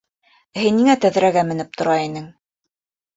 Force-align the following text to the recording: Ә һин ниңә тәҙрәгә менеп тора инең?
Ә 0.53 0.61
һин 0.61 0.77
ниңә 0.79 0.95
тәҙрәгә 1.03 1.43
менеп 1.49 1.77
тора 1.83 1.99
инең? 2.07 2.25